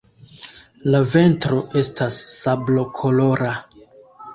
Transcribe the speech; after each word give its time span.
La 0.95 1.01
ventro 1.11 1.61
estas 1.85 2.21
sablokolora. 2.35 3.57